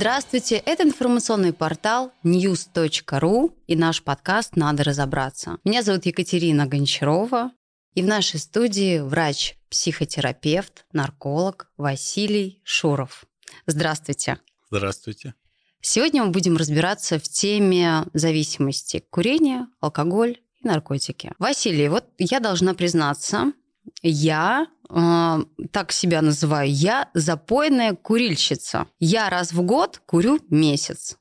[0.00, 5.58] Здравствуйте, это информационный портал news.ru и наш подкаст «Надо разобраться».
[5.62, 7.50] Меня зовут Екатерина Гончарова,
[7.92, 13.26] и в нашей студии врач-психотерапевт, нарколог Василий Шуров.
[13.66, 14.38] Здравствуйте.
[14.70, 15.34] Здравствуйте.
[15.82, 21.34] Сегодня мы будем разбираться в теме зависимости курения, алкоголь и наркотики.
[21.38, 23.52] Василий, вот я должна признаться,
[24.00, 28.86] я э, так себя называю, я запойная курильщица.
[28.98, 31.16] Я раз в год курю месяц,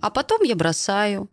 [0.00, 1.30] а потом я бросаю.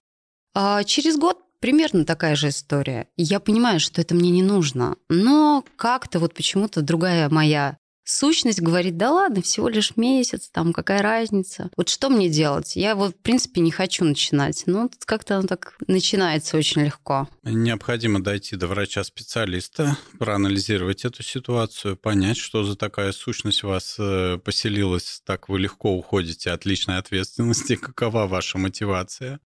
[0.53, 3.07] А через год примерно такая же история.
[3.15, 8.97] Я понимаю, что это мне не нужно, но как-то вот почему-то другая моя сущность говорит,
[8.97, 11.70] да ладно, всего лишь месяц, там какая разница.
[11.75, 12.75] Вот что мне делать?
[12.75, 14.63] Я вот, в принципе, не хочу начинать.
[14.65, 17.27] Но как-то оно так начинается очень легко.
[17.43, 25.21] Необходимо дойти до врача-специалиста, проанализировать эту ситуацию, понять, что за такая сущность вас э, поселилась,
[25.26, 29.39] так вы легко уходите от личной ответственности, какова ваша мотивация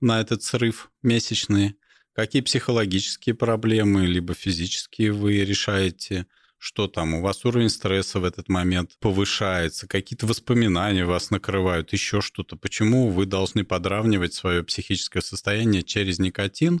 [0.00, 1.76] на этот срыв месячный,
[2.12, 6.26] какие психологические проблемы, либо физические вы решаете,
[6.66, 12.20] что там, у вас уровень стресса в этот момент повышается, какие-то воспоминания вас накрывают, еще
[12.20, 12.56] что-то.
[12.56, 16.80] Почему вы должны подравнивать свое психическое состояние через никотин?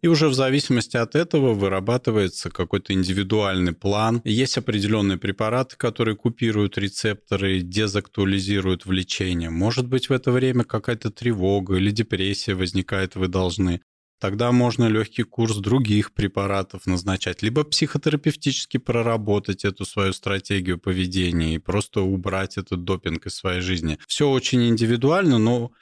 [0.00, 4.22] И уже в зависимости от этого вырабатывается какой-то индивидуальный план.
[4.24, 9.50] Есть определенные препараты, которые купируют рецепторы, дезактуализируют влечение.
[9.50, 13.82] Может быть, в это время какая-то тревога или депрессия возникает, вы должны
[14.18, 21.58] Тогда можно легкий курс других препаратов назначать, либо психотерапевтически проработать эту свою стратегию поведения и
[21.58, 23.98] просто убрать этот допинг из своей жизни.
[24.06, 25.72] Все очень индивидуально, но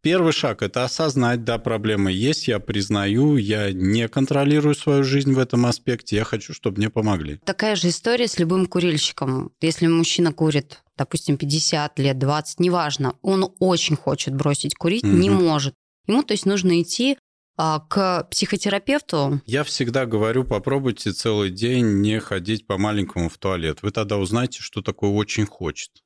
[0.00, 5.40] Первый шаг– это осознать, да, проблемы есть, я признаю, я не контролирую свою жизнь в
[5.40, 7.40] этом аспекте, я хочу, чтобы мне помогли.
[7.44, 9.50] Такая же история с любым курильщиком.
[9.60, 15.12] Если мужчина курит, допустим, 50 лет, 20, неважно, он очень хочет бросить курить, угу.
[15.12, 15.74] не может.
[16.06, 17.18] Ему, то есть, нужно идти
[17.58, 19.40] к психотерапевту?
[19.44, 23.82] Я всегда говорю, попробуйте целый день не ходить по маленькому в туалет.
[23.82, 26.04] Вы тогда узнаете, что такое очень хочет.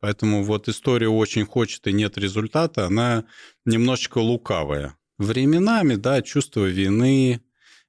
[0.00, 3.24] Поэтому вот история очень хочет и нет результата, она
[3.64, 4.96] немножечко лукавая.
[5.18, 7.40] Временами, да, чувство вины,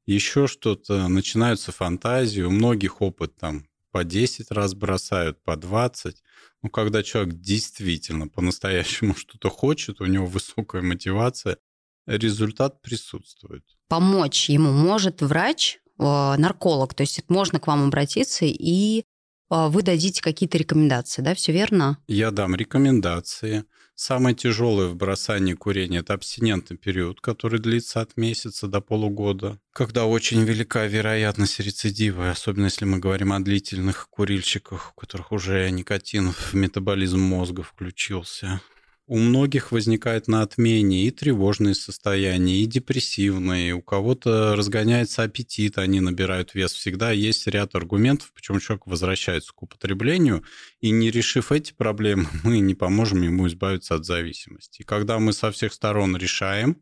[0.05, 6.23] еще что-то, начинаются фантазии, у многих опыт там по 10 раз бросают, по 20.
[6.63, 11.57] Ну, когда человек действительно по-настоящему что-то хочет, у него высокая мотивация,
[12.05, 13.63] результат присутствует.
[13.87, 16.03] Помочь ему может врач, э,
[16.37, 19.03] нарколог, то есть можно к вам обратиться и э,
[19.49, 21.97] вы дадите какие-то рекомендации, да, все верно?
[22.07, 23.65] Я дам рекомендации.
[23.97, 30.05] Самое тяжелое в бросании курения– это абстинентный период, который длится от месяца до полугода, когда
[30.05, 36.33] очень велика вероятность рецидива, особенно если мы говорим о длительных курильщиках, у которых уже никотин
[36.33, 38.59] в метаболизм мозга включился.
[39.07, 45.99] У многих возникает на отмене и тревожные состояния, и депрессивные, у кого-то разгоняется аппетит, они
[45.99, 46.73] набирают вес.
[46.73, 50.43] Всегда есть ряд аргументов, почему человек возвращается к употреблению,
[50.81, 54.81] и не решив эти проблемы, мы не поможем ему избавиться от зависимости.
[54.81, 56.81] И когда мы со всех сторон решаем,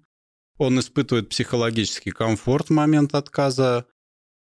[0.58, 3.86] он испытывает психологический комфорт в момент отказа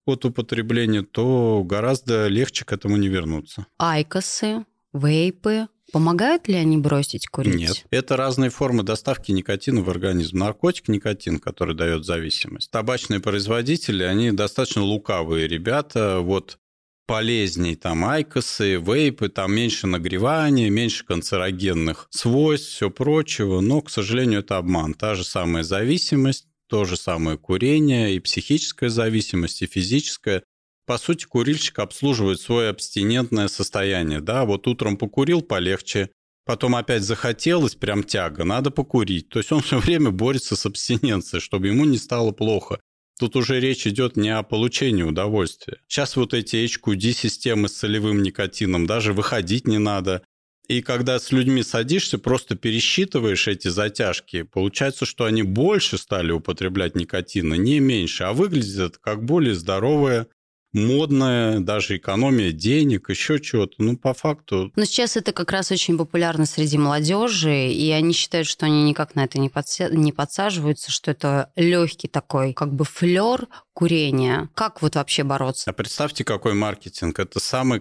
[0.06, 3.66] от употребления, то гораздо легче к этому не вернуться.
[3.76, 4.64] Айкосы,
[4.94, 7.54] вейпы, Помогают ли они бросить курить?
[7.54, 7.86] Нет.
[7.88, 10.36] Это разные формы доставки никотина в организм.
[10.36, 12.70] Наркотик никотин, который дает зависимость.
[12.70, 16.18] Табачные производители, они достаточно лукавые ребята.
[16.20, 16.58] Вот
[17.06, 23.62] полезней там айкосы, вейпы, там меньше нагревания, меньше канцерогенных свойств, все прочего.
[23.62, 24.92] Но, к сожалению, это обман.
[24.92, 30.42] Та же самая зависимость, то же самое курение, и психическая зависимость, и физическая
[30.86, 34.20] по сути, курильщик обслуживает свое абстинентное состояние.
[34.20, 36.10] Да, вот утром покурил полегче,
[36.44, 39.28] потом опять захотелось, прям тяга, надо покурить.
[39.28, 42.78] То есть он все время борется с абстиненцией, чтобы ему не стало плохо.
[43.19, 45.78] Тут уже речь идет не о получении удовольствия.
[45.88, 50.22] Сейчас вот эти HQD-системы с целевым никотином, даже выходить не надо.
[50.69, 56.94] И когда с людьми садишься, просто пересчитываешь эти затяжки, получается, что они больше стали употреблять
[56.94, 60.26] никотина, не меньше, а выглядят как более здоровая
[60.76, 63.75] модная, даже экономия денег, еще чего-то.
[63.78, 64.73] Ну, по факту...
[64.76, 69.14] Но сейчас это как раз очень популярно среди молодежи, и они считают, что они никак
[69.14, 69.88] на это не, подся...
[69.88, 74.49] не подсаживаются, что это легкий такой, как бы флер курения.
[74.55, 75.70] Как вот вообще бороться?
[75.70, 77.19] А представьте, какой маркетинг.
[77.19, 77.81] Это самое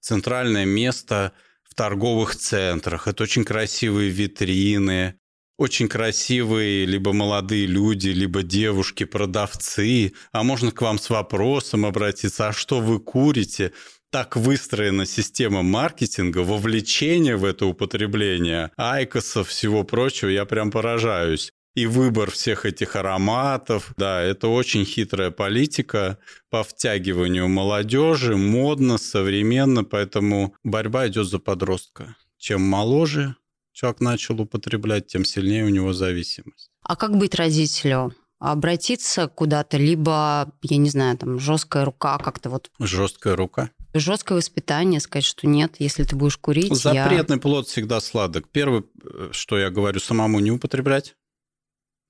[0.00, 1.32] центральное место
[1.62, 3.08] в торговых центрах.
[3.08, 5.18] Это очень красивые витрины,
[5.56, 12.48] очень красивые либо молодые люди, либо девушки, продавцы, а можно к вам с вопросом обратиться,
[12.48, 13.72] а что вы курите?
[14.14, 21.50] так выстроена система маркетинга, вовлечение в это употребление, айкосов, всего прочего, я прям поражаюсь.
[21.74, 26.18] И выбор всех этих ароматов, да, это очень хитрая политика
[26.48, 32.14] по втягиванию молодежи, модно, современно, поэтому борьба идет за подростка.
[32.38, 33.34] Чем моложе
[33.74, 36.70] человек начал употреблять, тем сильнее у него зависимость.
[36.82, 38.14] А как быть родителю?
[38.38, 42.70] обратиться куда-то, либо, я не знаю, там, жесткая рука как-то вот.
[42.78, 43.70] Жесткая рука?
[43.94, 46.74] Жесткое воспитание, сказать, что нет, если ты будешь курить.
[46.74, 47.40] Запретный я...
[47.40, 48.48] плод всегда сладок.
[48.50, 48.84] Первое,
[49.30, 51.14] что я говорю, самому не употреблять.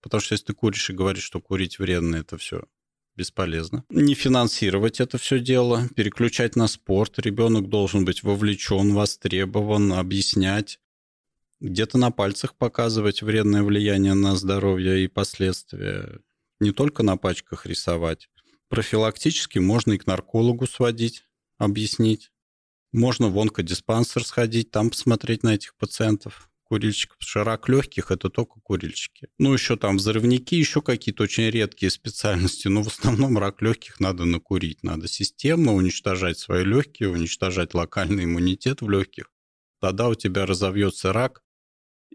[0.03, 2.65] Потому что если ты куришь и говоришь, что курить вредно, это все
[3.17, 3.85] бесполезно.
[3.91, 7.19] Не финансировать это все дело, переключать на спорт.
[7.19, 10.81] Ребенок должен быть вовлечен, востребован, объяснять
[11.69, 16.21] где-то на пальцах показывать вредное влияние на здоровье и последствия.
[16.61, 18.29] Не только на пачках рисовать.
[18.69, 21.25] Профилактически можно и к наркологу сводить,
[21.59, 22.31] объяснить.
[22.93, 27.17] Можно в онкодиспансер сходить, там посмотреть на этих пациентов, курильщиков.
[27.21, 29.29] Ширак легких– это только курильщики.
[29.39, 34.27] Ну, еще там взрывники, еще какие-то очень редкие специальности, но в основном рак легких надо
[34.27, 34.83] накурить.
[34.83, 39.33] Надо системно уничтожать свои легкие, уничтожать локальный иммунитет в легких.
[39.81, 41.43] Тогда у тебя разовьется рак,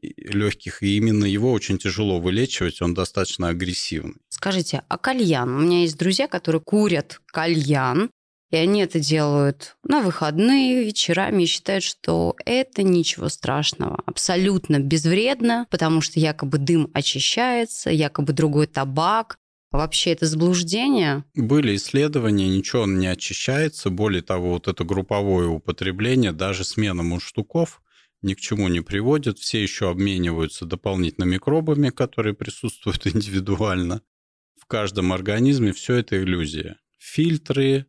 [0.01, 4.15] легких, и именно его очень тяжело вылечивать, он достаточно агрессивный.
[4.29, 5.49] Скажите, а кальян?
[5.55, 8.09] У меня есть друзья, которые курят кальян,
[8.51, 15.67] и они это делают на выходные, вечерами, и считают, что это ничего страшного, абсолютно безвредно,
[15.69, 19.37] потому что якобы дым очищается, якобы другой табак,
[19.71, 21.23] Вообще это заблуждение?
[21.35, 23.91] Были исследования, ничего он не очищается.
[23.91, 27.81] Более того, вот это групповое употребление, даже смена мундштуков,
[28.21, 29.39] ни к чему не приводит.
[29.39, 34.01] Все еще обмениваются дополнительно микробами, которые присутствуют индивидуально.
[34.59, 36.77] В каждом организме все это иллюзия.
[36.97, 37.87] Фильтры,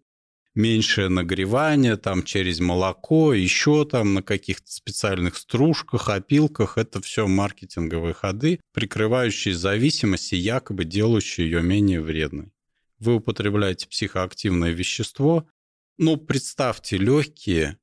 [0.55, 6.79] меньшее нагревание, там через молоко, еще там на каких-то специальных стружках, опилках.
[6.79, 12.53] Это все маркетинговые ходы, прикрывающие зависимость и якобы делающие ее менее вредной.
[12.99, 15.49] Вы употребляете психоактивное вещество,
[15.97, 17.80] но представьте легкие,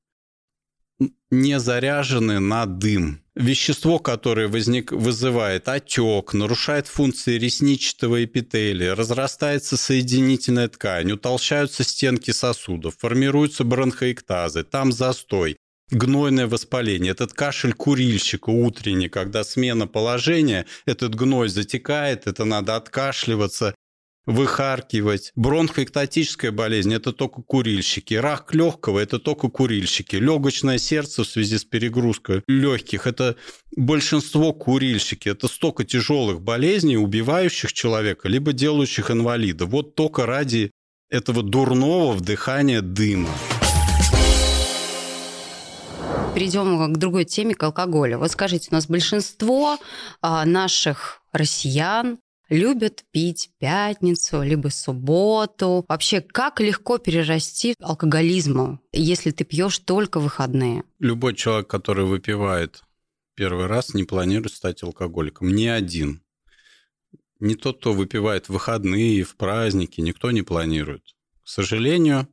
[1.30, 3.20] не заряжены на дым.
[3.34, 12.96] Вещество, которое возник, вызывает отек, нарушает функции ресничного эпителия, разрастается соединительная ткань, утолщаются стенки сосудов,
[12.98, 15.56] формируются бронхоэктазы, там застой,
[15.90, 17.12] гнойное воспаление.
[17.12, 23.74] Этот кашель курильщика утренний, когда смена положения, этот гной затекает, это надо откашливаться,
[24.28, 25.32] выхаркивать.
[25.36, 28.12] Бронхоэктатическая болезнь– это только курильщики.
[28.12, 30.16] Рак легкого– это только курильщики.
[30.16, 33.36] Легочное сердце в связи с перегрузкой легких– это
[33.74, 35.30] большинство курильщики.
[35.30, 39.64] Это столько тяжелых болезней, убивающих человека, либо делающих инвалида.
[39.64, 40.72] Вот только ради
[41.08, 43.30] этого дурного вдыхания дыма.
[46.34, 48.18] Перейдем к другой теме, к алкоголю.
[48.18, 49.78] Вот скажите, у нас большинство
[50.20, 55.84] а, наших россиян любят пить пятницу, либо субботу.
[55.88, 60.84] Вообще, как легко перерасти алкоголизму, если ты пьешь только выходные?
[60.98, 62.82] Любой человек, который выпивает
[63.34, 65.54] первый раз, не планирует стать алкоголиком.
[65.54, 66.22] Ни один.
[67.40, 71.14] Не тот, кто выпивает в выходные, в праздники, никто не планирует.
[71.44, 72.28] К сожалению,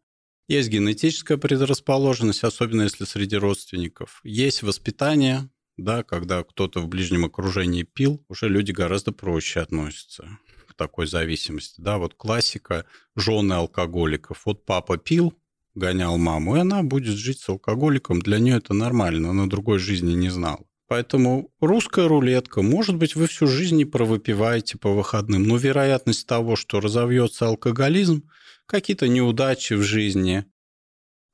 [0.48, 4.20] есть генетическая предрасположенность, особенно если среди родственников.
[4.24, 10.74] Есть воспитание, да, когда кто-то в ближнем окружении пил, уже люди гораздо проще относятся к
[10.74, 11.80] такой зависимости.
[11.82, 14.42] Да, вот классика жены алкоголиков.
[14.46, 15.34] Вот папа пил,
[15.74, 18.22] гонял маму, и она будет жить с алкоголиком.
[18.22, 20.66] Для нее это нормально, она другой жизни не знала.
[20.88, 26.56] Поэтому русская рулетка, может быть, вы всю жизнь не провыпиваете по выходным, но вероятность того,
[26.56, 28.30] что разовьется алкоголизм,
[28.68, 30.46] какие-то неудачи в жизни,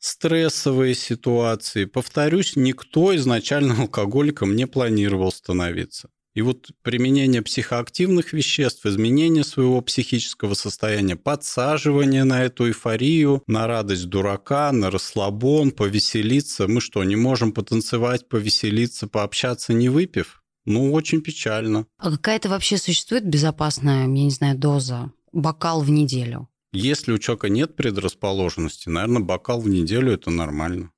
[0.01, 1.85] стрессовые ситуации.
[1.85, 6.09] Повторюсь, никто изначально алкоголиком не планировал становиться.
[6.33, 14.07] И вот применение психоактивных веществ, изменение своего психического состояния, подсаживание на эту эйфорию, на радость
[14.07, 16.67] дурака, на расслабон, повеселиться.
[16.67, 20.41] Мы что, не можем потанцевать, повеселиться, пообщаться, не выпив?
[20.65, 21.85] Ну, очень печально.
[21.97, 25.11] А какая-то вообще существует безопасная, я не знаю, доза?
[25.33, 26.47] Бокал в неделю?
[26.73, 30.91] Если у человека нет предрасположенности, наверное, бокал в неделю– это нормально.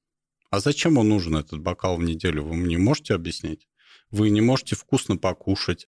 [0.51, 3.68] А зачем он нужен, этот бокал в неделю, вы мне можете объяснить?
[4.12, 5.88] Вы не можете вкусно покушать,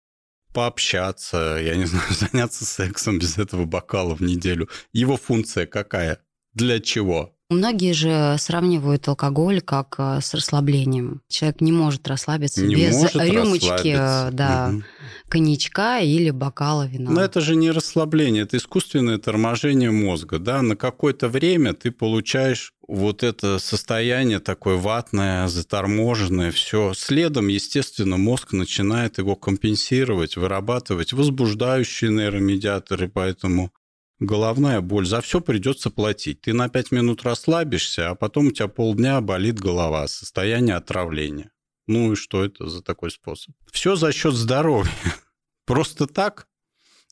[0.52, 4.68] пообщаться, я не знаю, заняться сексом без этого бокала в неделю.
[4.92, 6.22] Его функция какая?
[6.52, 7.34] Для чего?
[7.50, 11.20] Многие же сравнивают алкоголь как э, с расслаблением.
[11.28, 14.84] Человек не может расслабиться Не без может рюмочки, э, да, Мгм.
[15.28, 17.10] коньячка или бокала вина.
[17.10, 20.38] Но это же не расслабление, это искусственное торможение мозга.
[20.38, 20.62] Да?
[20.62, 26.92] На какое-то время ты получаешь вот это состояние такое ватное, заторможенное, все.
[26.94, 33.72] Следом, естественно, мозг начинает его компенсировать, вырабатывать возбуждающие нейромедиаторы, поэтому
[34.20, 36.42] головная боль, за все придется платить.
[36.42, 41.50] Ты на 5 минут расслабишься, а потом у тебя полдня болит голова, состояние отравления.
[41.86, 43.54] Ну и что это за такой способ?
[43.72, 44.92] Все за счет здоровья.
[45.66, 46.46] Просто так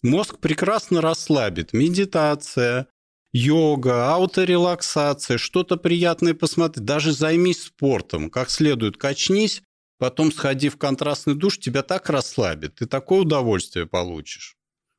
[0.03, 1.73] мозг прекрасно расслабит.
[1.73, 2.87] Медитация,
[3.33, 6.85] йога, ауторелаксация, что-то приятное посмотреть.
[6.85, 9.62] Даже займись спортом, как следует качнись,
[9.99, 14.58] потом сходи в контрастный душ, тебя так расслабит, ты такое удовольствие получишь.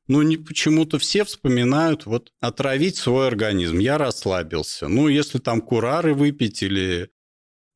[0.10, 3.78] Ну, не, почему-то все вспоминают вот отравить свой организм.
[3.78, 4.88] Я расслабился.
[4.88, 7.12] Ну, если там курары выпить или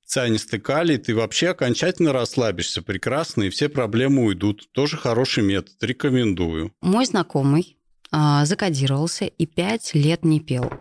[0.03, 4.67] цианистый калий, ты вообще окончательно расслабишься прекрасно, и все проблемы уйдут.
[4.71, 6.73] Тоже хороший метод, рекомендую.
[6.81, 7.77] Мой знакомый
[8.11, 10.73] а, закодировался и пять лет не пел.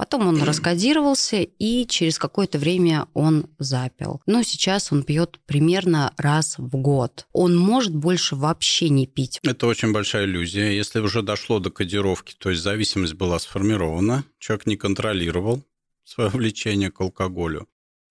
[0.00, 4.22] Потом он раскодировался, и через какое-то время он запил.
[4.24, 7.26] Но сейчас он пьет примерно раз в год.
[7.34, 9.40] Он может больше вообще не пить.
[9.42, 10.74] Это очень большая иллюзия.
[10.74, 15.62] Если уже дошло до кодировки, то есть зависимость была сформирована, человек не контролировал
[16.04, 17.68] свое влечение к алкоголю.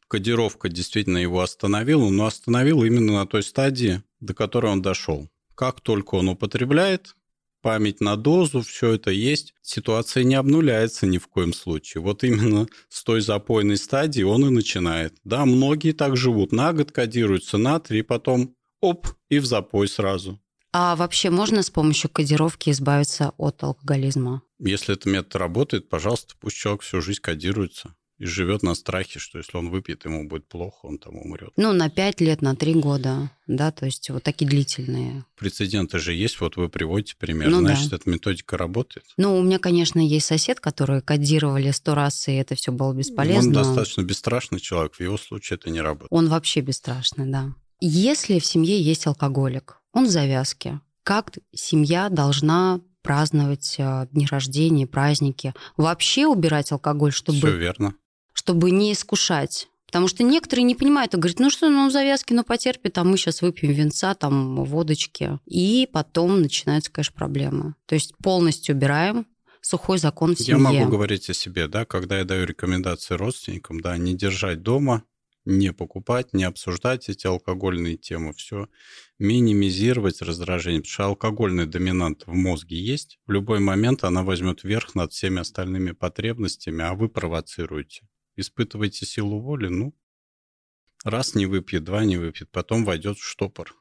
[0.08, 5.28] Кодировка действительно его остановила, но остановила именно на той стадии, до которой он дошел.
[5.56, 7.16] Как только он употребляет,
[7.62, 12.02] память на дозу, все это есть, ситуация не обнуляется ни в коем случае.
[12.02, 15.16] Вот именно с той запойной стадии он и начинает.
[15.24, 16.52] Да, многие так живут.
[16.52, 20.40] На год кодируются, на три, потом оп, и в запой сразу.
[20.72, 24.44] А вообще можно с помощью кодировки избавиться от алкоголизма?
[24.60, 29.38] Если этот метод работает, пожалуйста, пусть человек всю жизнь кодируется и живет на страхе, что
[29.38, 31.52] если он выпьет, ему будет плохо, он там умрет.
[31.56, 35.24] Ну, на 5 лет, на 3 года, да, то есть вот такие длительные.
[35.38, 37.68] Прецеденты же есть, вот вы приводите пример, Ну да.
[37.76, 39.06] значит, эта методика работает.
[39.18, 42.98] Ну, у меня, конечно, есть сосед, который кодировали сто раз, и это все было Он
[42.98, 43.54] бесполезно.
[43.54, 46.12] достаточно бесстрашный человек, в его случае это не работает.
[46.12, 47.54] Он вообще бесстрашный, да.
[47.80, 54.86] Если в семье есть алкоголик, он в завязке, как семья должна праздновать э, дни рождения,
[54.86, 55.54] праздники?
[55.78, 57.96] Вообще убирать алкоголь, Все чтобы, верно.
[58.40, 59.68] Чтобы не искушать?
[59.86, 63.04] Потому что некоторые не понимают и говорят, ну что, ну в завязке, ну потерпит, а
[63.04, 65.40] мы сейчас выпьем винца, там, водочки.
[65.46, 67.76] И потом начинаются, конечно, проблемы.
[67.86, 69.26] То есть полностью убираем
[69.62, 70.60] сухой закон в Я семье.
[70.60, 75.04] могу говорить о себе, да, когда я даю рекомендации родственникам, да, не держать дома,
[75.44, 78.70] не покупать, не обсуждать эти алкогольные темы, все
[79.18, 84.96] минимизировать раздражение, потому что алкогольный доминант в мозге есть, в любой момент она возьмет верх
[84.96, 88.08] над всеми остальными потребностями, а вы провоцируете.
[88.40, 89.94] Испытываете силу воли, ну,
[91.04, 93.76] раз не выпьет, два не выпьет, потом войдет в штопор.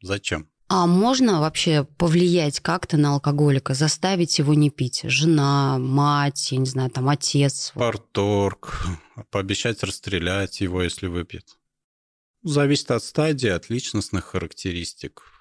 [0.00, 0.48] Зачем?
[0.68, 5.02] А можно вообще повлиять как-то на алкоголика, заставить его не пить?
[5.04, 7.72] Жена, мать, я не знаю, там отец.
[7.74, 8.86] Парторг,
[9.30, 11.58] пообещать расстрелять его, если выпьет.
[12.42, 15.33] Зависит от стадии, от личностных характеристик.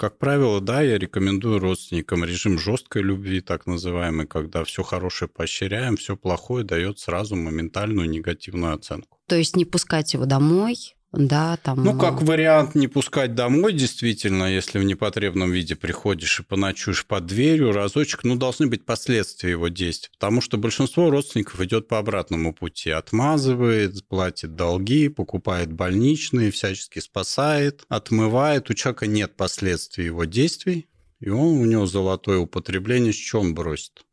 [0.00, 5.98] Как правило, да, я рекомендую родственникам режим жесткой любви, так называемый, когда все хорошее поощряем,
[5.98, 9.18] все плохое дает сразу моментальную негативную оценку.
[9.26, 11.82] То есть не пускать его домой, да, там...
[11.82, 17.26] Ну, как вариант не пускать домой, действительно, если в непотребном виде приходишь и поночуешь под
[17.26, 22.54] дверью разочек, ну, должны быть последствия его действий, потому что большинство родственников идет по обратному
[22.54, 30.88] пути, отмазывает, платит долги, покупает больничные, всячески спасает, отмывает, у человека нет последствий его действий,
[31.18, 34.04] и он, у него золотое употребление, с чем бросит?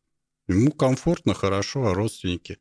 [0.47, 2.57] Ему комфортно, хорошо, а родственники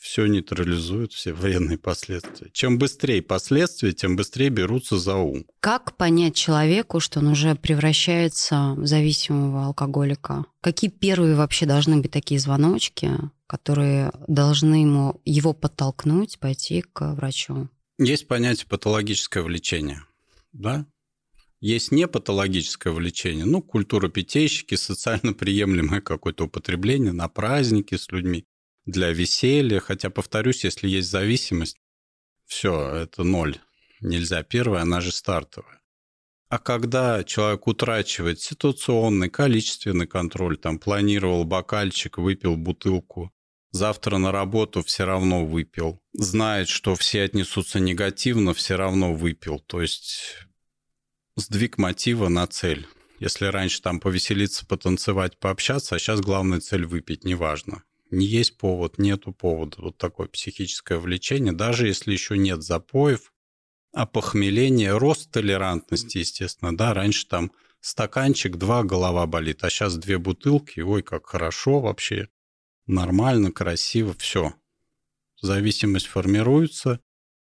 [0.00, 2.50] все нейтрализуют, все вредные последствия.
[2.52, 5.44] Чем быстрее последствия, тем быстрее берутся за ум.
[5.60, 10.46] Как понять человеку, что он уже превращается в зависимого алкоголика?
[10.62, 13.10] Какие первые вообще должны быть такие звоночки,
[13.46, 17.68] которые должны ему, его подтолкнуть пойти к врачу?
[17.98, 20.02] Есть понятие патологическое влечение,
[20.52, 20.86] да?
[21.60, 28.46] Есть непатологическое влечение, ну, культура питейщики, социально приемлемое какое-то употребление на праздники с людьми,
[28.90, 29.80] для веселья.
[29.80, 31.76] Хотя, повторюсь, если есть зависимость,
[32.46, 33.58] все, это ноль.
[34.00, 35.80] Нельзя первая, она же стартовая.
[36.48, 43.32] А когда человек утрачивает ситуационный, количественный контроль, там планировал бокальчик, выпил бутылку,
[43.70, 49.60] завтра на работу все равно выпил, знает, что все отнесутся негативно, все равно выпил.
[49.60, 50.38] То есть
[51.36, 52.88] сдвиг мотива на цель.
[53.20, 57.84] Если раньше там повеселиться, потанцевать, пообщаться, а сейчас главная цель выпить, неважно.
[58.10, 59.76] Не есть повод, нету повода.
[59.78, 63.32] Вот такое психическое влечение, даже если еще нет запоев,
[63.92, 70.18] а похмеление, рост толерантности, естественно, да, раньше там стаканчик, два, голова болит, а сейчас две
[70.18, 72.28] бутылки, ой, как хорошо вообще,
[72.86, 74.54] нормально, красиво, все.
[75.40, 77.00] Зависимость формируется,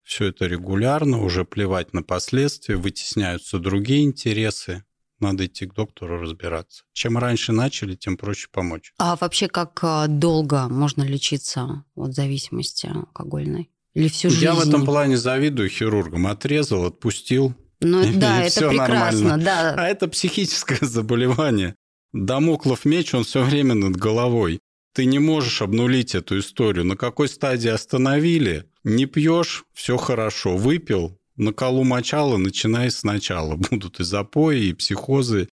[0.04, 4.84] все это регулярно, уже плевать на последствия, вытесняются другие интересы,
[5.22, 6.84] надо идти к доктору разбираться.
[6.94, 8.94] Чем раньше начали, тем проще помочь.
[8.98, 13.70] А вообще как а, долго можно лечиться от зависимости алкогольной?
[13.94, 14.44] Или всю жизнь?
[14.44, 16.28] Я в этом плане завидую хирургам.
[16.28, 17.54] Отрезал, отпустил.
[17.82, 19.76] Ну да, это прекрасно, да.
[19.78, 21.76] А это психическое заболевание.
[22.14, 24.60] Дамоклов меч, он все время над головой.
[24.94, 26.86] Ты не можешь обнулить эту историю.
[26.86, 28.66] На какой стадии остановили?
[28.84, 30.58] Не пьешь, все хорошо.
[30.58, 33.56] Выпил, на колу мочала, начинай сначала.
[33.72, 35.50] Будут и запои, и психозы,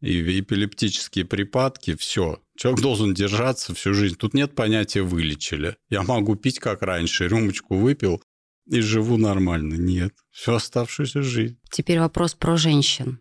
[0.00, 2.42] и эпилептические припадки, все.
[2.56, 4.16] Человек должен держаться всю жизнь.
[4.16, 5.76] Тут нет понятия «вылечили».
[5.88, 8.22] Я могу пить как раньше, рюмочку выпил
[8.66, 9.74] и живу нормально.
[9.74, 11.58] Нет, всю оставшуюся жизнь.
[11.70, 13.20] Теперь вопрос про женщин.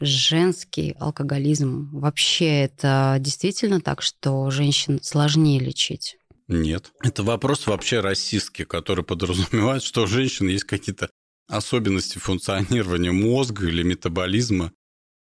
[0.00, 1.90] Женский алкоголизм.
[1.92, 6.16] Вообще это действительно так, что женщин сложнее лечить?
[6.48, 6.92] Нет.
[7.02, 11.10] Это вопрос вообще расистский, который подразумевает, что у женщин есть какие-то
[11.48, 14.72] особенности функционирования мозга или метаболизма.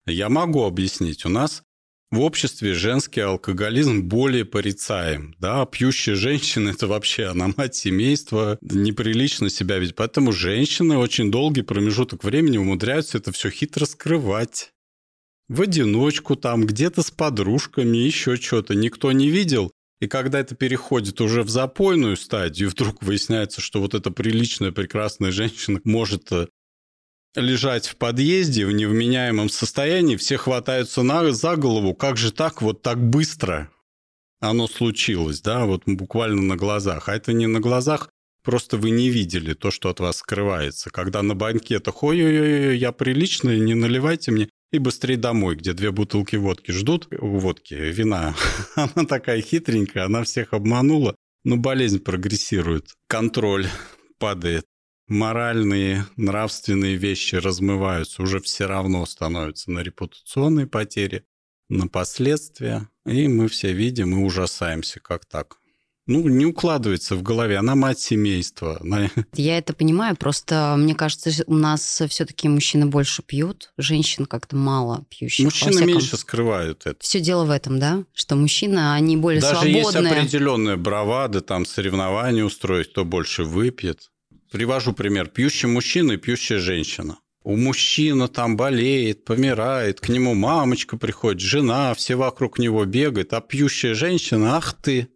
[0.06, 1.26] Я могу объяснить.
[1.26, 1.64] У нас
[2.12, 5.36] в обществе женский алкоголизм более порицаем.
[5.40, 9.96] Да, пьющая женщина– это вообще она мать семейства, неприлично себя ведь.
[9.96, 14.72] Поэтому женщины очень долгий промежуток времени умудряются это все хитро скрывать.
[15.48, 18.76] В одиночку там, где-то с подружками, еще что-то.
[18.76, 19.72] Никто не видел.
[20.06, 25.32] И когда это переходит уже в запойную стадию, вдруг выясняется, что вот эта приличная, прекрасная
[25.32, 26.48] женщина может э,
[27.36, 32.84] лежать в подъезде в невменяемом состоянии, все хватаются на, за голову, как же так, вот
[32.84, 33.72] так быстро
[34.40, 37.10] оно случилось, да, вот буквально на глазах.
[37.10, 38.12] А это не на глазах,
[38.44, 40.92] просто вы не видели то, что от вас скрывается.
[40.92, 46.36] Когда на банкетах, ой-ой-ой, я приличный, не наливайте мне, и быстрее домой, где две бутылки
[46.36, 48.36] водки ждут, водки, вина.
[48.76, 53.68] Она такая хитренькая, она всех обманула, но болезнь прогрессирует, контроль
[54.20, 54.66] падает
[55.08, 61.26] моральные, нравственные вещи размываются, уже все равно становятся на репутационные потери,
[61.70, 62.90] на последствия.
[63.06, 65.58] И мы все видим и ужасаемся, как так
[66.08, 67.58] ну, не укладывается в голове.
[67.58, 68.78] Она мать семейства.
[68.82, 69.10] Она...
[69.34, 75.06] Я это понимаю, просто мне кажется, у нас все-таки мужчины больше пьют, женщин как-то мало
[75.10, 75.46] пьющих.
[75.46, 75.88] Мужчины всяком...
[75.88, 76.98] меньше скрывают это.
[77.00, 78.04] Все дело в этом, да?
[78.14, 79.84] Что мужчины, они более Даже свободные.
[79.84, 84.12] Даже есть определенная бравада, там соревнования устроить, кто больше выпьет.
[84.52, 85.28] Привожу пример.
[85.28, 87.18] Пьющий мужчина и пьющая женщина.
[87.44, 93.42] У мужчины там болеет, помирает, к нему мамочка приходит, жена, все вокруг него бегают, а
[93.42, 95.10] пьющая женщина, ах ты,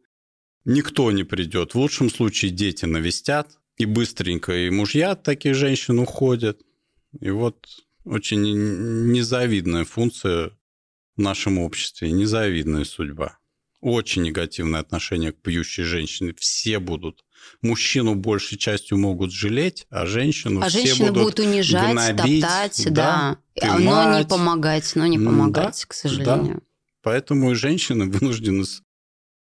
[0.70, 1.74] никто не придет.
[1.74, 6.62] В лучшем случае дети навестят, и быстренько и мужья от таких женщин уходят.
[7.20, 7.66] И вот
[8.06, 10.52] очень незавидная функция
[11.16, 13.38] в нашем обществе, незавидная судьба.
[13.82, 16.36] Очень негативное отношение к пьющей женщине.
[16.38, 17.24] Все будут.
[17.62, 22.42] Мужчину большей частью могут жалеть, а женщину а все женщины будут, будут унижать, гнобить.
[22.42, 23.38] топтать, да.
[23.56, 23.78] да.
[23.78, 24.20] Но мать.
[24.20, 26.56] не помогать, но не помогать, да, к сожалению.
[26.56, 26.62] Да.
[27.02, 28.66] Поэтому и женщины вынуждены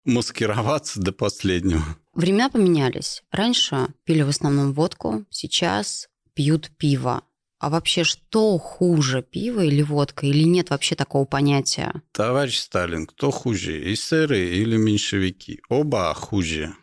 [0.07, 1.83] маскироваться до последнего.
[2.13, 3.23] Времена поменялись.
[3.31, 7.21] Раньше пили в основном водку, сейчас пьют пиво.
[7.59, 10.25] А вообще, что хуже, пиво или водка?
[10.25, 12.01] Или нет вообще такого понятия?
[12.11, 15.61] Товарищ Сталин, кто хуже, эсеры или меньшевики?
[15.69, 16.75] Оба хуже.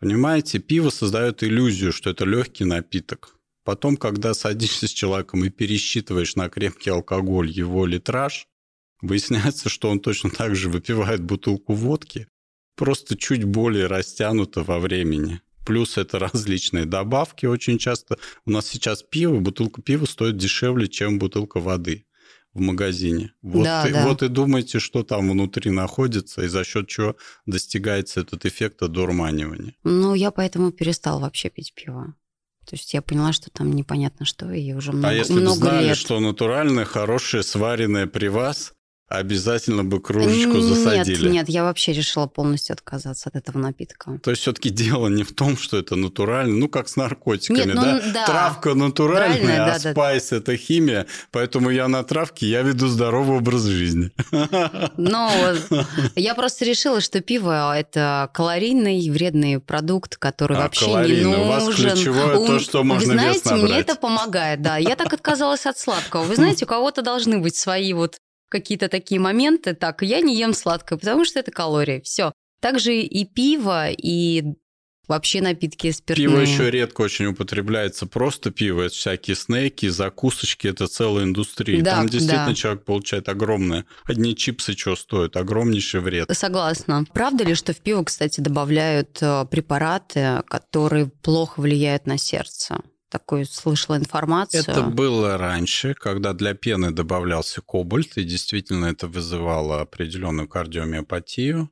[0.00, 3.34] Понимаете, пиво создает иллюзию, что это легкий напиток.
[3.64, 8.47] Потом, когда садишься с человеком и пересчитываешь на крепкий алкоголь его литраж,
[9.00, 12.26] Выясняется, что он точно так же выпивает бутылку водки,
[12.76, 15.40] просто чуть более растянуто во времени.
[15.64, 18.18] Плюс это различные добавки очень часто.
[18.46, 22.06] У нас сейчас пиво, бутылка пива стоит дешевле, чем бутылка воды
[22.54, 23.32] в магазине.
[23.42, 24.06] Вот, да, и, да.
[24.06, 29.74] вот и думайте, что там внутри находится и за счет чего достигается этот эффект одурманивания.
[29.84, 32.14] Ну, я поэтому перестал вообще пить пиво.
[32.68, 35.66] То есть я поняла, что там непонятно что, и уже много, а если много бы
[35.66, 35.96] знали, лет.
[35.96, 38.74] что натуральное, хорошее, сваренное при вас,
[39.08, 41.22] Обязательно бы кружечку засадили.
[41.22, 44.20] Нет, нет, я вообще решила полностью отказаться от этого напитка.
[44.22, 47.74] То есть все-таки дело не в том, что это натурально, ну как с наркотиками, нет,
[47.74, 48.02] ну, да?
[48.12, 48.26] да?
[48.26, 50.36] Травка натуральная, а да, спайс да.
[50.36, 54.10] это химия, поэтому я на травке, я веду здоровый образ жизни.
[54.98, 55.30] Ну,
[56.14, 61.40] я просто решила, что пиво это калорийный вредный продукт, который а, вообще не нужен.
[61.40, 64.76] У вас ключевое то, что можно Вы знаете, мне это помогает, да.
[64.76, 66.24] Я так отказалась от сладкого.
[66.24, 68.18] Вы знаете, у кого-то должны быть свои вот
[68.48, 72.00] какие-то такие моменты, так, я не ем сладкое, потому что это калории.
[72.00, 72.32] Все.
[72.60, 74.42] Также и пиво, и
[75.08, 76.28] вообще напитки спиртные.
[76.28, 78.06] Пиво еще редко очень употребляется.
[78.06, 78.82] Просто пиво.
[78.82, 80.68] Это всякие снеки, закусочки.
[80.68, 81.82] Это целая индустрия.
[81.82, 82.54] Да, Там действительно да.
[82.54, 83.84] человек получает огромное.
[84.04, 85.36] Одни чипсы что стоят?
[85.36, 86.28] Огромнейший вред.
[86.32, 87.04] Согласна.
[87.12, 92.80] Правда ли, что в пиво, кстати, добавляют э, препараты, которые плохо влияют на сердце?
[93.10, 94.62] Такую слышала информацию.
[94.62, 101.70] Это было раньше, когда для пены добавлялся кобальт, и действительно это вызывало определенную кардиомиопатию.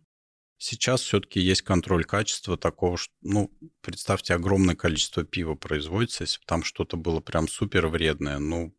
[0.58, 3.50] Сейчас все-таки есть контроль качества такого, что, ну,
[3.82, 8.74] представьте, огромное количество пива производится, если бы там что-то было прям супер вредное, ну,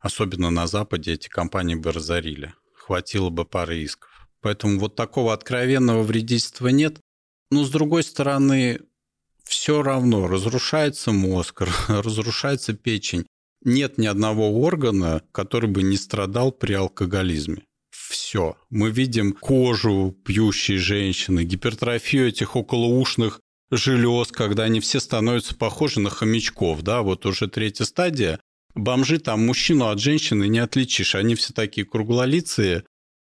[0.00, 2.54] особенно на Западе эти компании бы разорили.
[2.74, 4.10] Хватило бы пары исков.
[4.40, 6.98] Поэтому вот такого откровенного вредительства нет.
[7.52, 8.80] Но, с другой стороны,
[9.50, 13.26] все равно разрушается мозг, разрушается печень.
[13.64, 17.64] Нет ни одного органа, который бы не страдал при алкоголизме.
[17.90, 18.56] Все.
[18.70, 23.40] Мы видим кожу пьющей женщины, гипертрофию этих околоушных
[23.72, 26.82] желез, когда они все становятся похожи на хомячков.
[26.82, 27.02] Да?
[27.02, 28.40] Вот уже третья стадия.
[28.74, 31.16] Бомжи там мужчину от женщины не отличишь.
[31.16, 32.84] Они все такие круглолицые,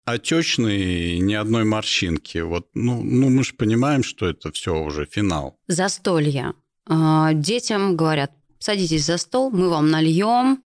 [0.05, 2.37] отечные, ни одной морщинки.
[2.39, 5.57] Вот, ну, ну, мы же понимаем, что это все уже финал.
[5.67, 6.53] Застолье.
[6.87, 10.63] А, Детям говорят, садитесь за стол, мы вам нальем.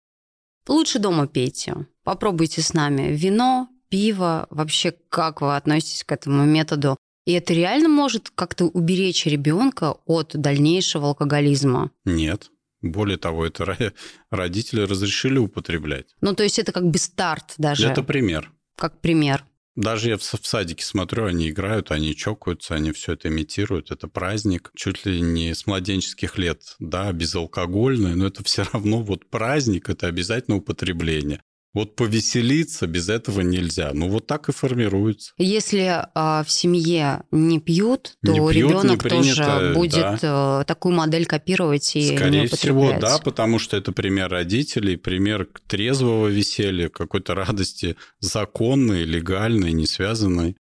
[0.67, 1.88] Лучше дома пейте.
[2.04, 4.48] Попробуйте с нами вино, пиво.
[4.50, 6.98] Вообще, как вы относитесь к этому методу?
[7.26, 11.91] И это реально может как-то уберечь ребенка от дальнейшего алкоголизма?
[12.06, 12.50] Нет.
[12.82, 13.93] Более того, это ро-
[14.30, 16.08] родители разрешили употреблять.
[16.19, 18.52] Ну, то есть это как бы старт даже, Это пример.
[18.75, 19.45] Как пример.
[19.75, 23.89] Даже я в садике смотрю, они играют, они чокаются, они все это имитируют.
[23.89, 29.29] Это праздник, чуть ли не с младенческих лет, да, безалкогольный, но это все равно вот
[29.29, 31.41] праздник, это обязательно употребление.
[31.73, 33.91] Вот повеселиться без этого нельзя.
[33.93, 35.33] Ну вот так и формируется.
[35.38, 40.93] Если а, в семье не пьют, то Не пьют, ребенок принято, тоже будет э, такую
[40.93, 46.89] модель копировать и Скорее не всего, да, потому что это пример родителей, пример трезвого веселья,
[46.89, 50.55] какой-то радости законной, легальной, не связанной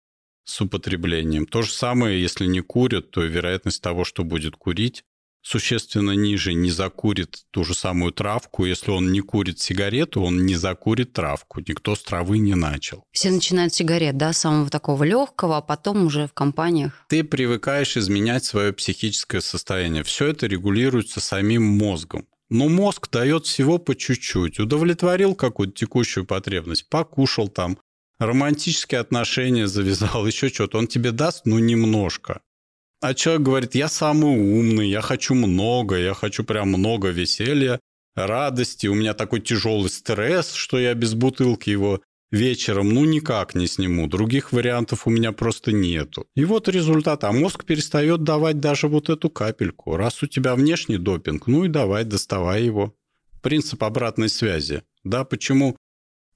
[0.44, 1.46] с употреблением.
[1.46, 5.04] То же самое, если не курят, то вероятность того, что будет курить,
[5.42, 8.64] существенно ниже, не закурит ту же самую травку.
[8.64, 11.60] Если он не курит сигарету, он не закурит травку.
[11.60, 13.04] Никто с травы не начал.
[13.12, 17.04] Все начинают с сигарет, да, самого такого легкого, а потом уже в компаниях.
[17.08, 20.02] Ты привыкаешь изменять свое психическое состояние.
[20.02, 22.26] Все это регулируется самим мозгом.
[22.50, 24.58] Но мозг дает всего по чуть-чуть.
[24.58, 27.78] Удовлетворил какую-то текущую потребность, покушал там,
[28.18, 30.78] романтические отношения завязал, еще что-то.
[30.78, 32.40] Он тебе даст, ну, немножко.
[33.00, 37.80] А человек говорит, я самый умный, я хочу много, я хочу прям много веселья,
[38.14, 38.88] радости.
[38.88, 44.06] У меня такой тяжелый стресс, что я без бутылки его вечером ну никак не сниму.
[44.06, 46.26] Других вариантов у меня просто нету.
[46.36, 47.24] И вот результат.
[47.24, 49.96] А мозг перестает давать даже вот эту капельку.
[49.96, 52.94] Раз у тебя внешний допинг, ну и давай, доставай его.
[53.42, 54.82] Принцип обратной связи.
[55.04, 55.76] Да, почему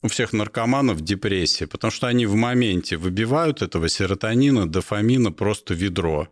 [0.02, 1.66] у всех наркоманов депрессия?
[1.66, 6.28] Потому что они в моменте выбивают этого серотонина, дофамина просто ведро.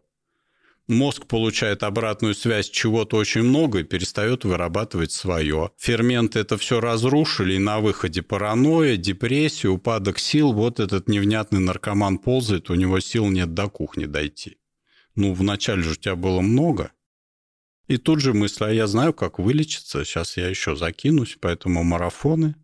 [0.88, 5.71] Мозг получает обратную связь чего-то очень много и перестает вырабатывать свое.
[5.79, 10.53] Ферменты это все разрушили, и на выходе паранойя, депрессия, упадок сил.
[10.53, 14.59] Вот этот невнятный наркоман ползает, у него сил нет до кухни дойти.
[15.14, 16.90] Ну, вначале же у тебя было много.
[17.87, 20.05] И тут же мысль, а я знаю, как вылечиться.
[20.05, 22.57] Сейчас я еще закинусь, поэтому марафоны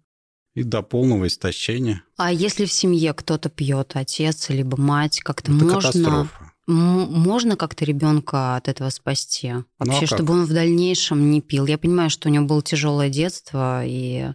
[0.54, 2.02] и до полного истощения.
[2.16, 6.52] А если в семье кто-то пьет, отец либо мать, как-то Это можно, катастрофа.
[6.68, 9.52] Можно как-то ребенка от этого спасти?
[9.52, 11.66] Ну, а Вообще, чтобы он в дальнейшем не пил.
[11.66, 14.32] Я понимаю, что у него было тяжелое детство, и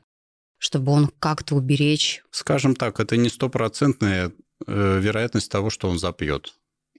[0.58, 2.24] чтобы он как-то уберечь.
[2.32, 4.32] Скажем так, это не стопроцентная
[4.66, 6.54] э, вероятность того, что он запьет.